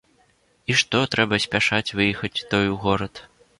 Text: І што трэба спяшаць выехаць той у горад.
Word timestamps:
І 0.71 0.77
што 0.81 1.01
трэба 1.17 1.39
спяшаць 1.45 1.95
выехаць 2.01 2.43
той 2.55 2.65
у 2.73 2.83
горад. 2.89 3.25